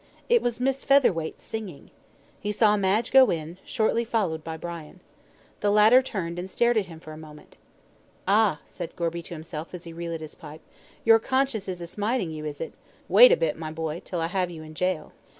[0.29, 1.91] It was Miss Featherweight singing.
[2.39, 4.99] He saw Madge go in, shortly followed by Brian.
[5.59, 7.55] The latter turned and stared at him for a moment.
[8.27, 10.61] "Ah," said Gorby to himself as he re lit his pipe;
[11.05, 12.73] "your conscience is a smiting you, is it?
[13.07, 15.11] Wait a bit, my boy, till I have you in gaol."